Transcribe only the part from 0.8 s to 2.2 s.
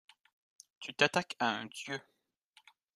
t'attaques à un dieu.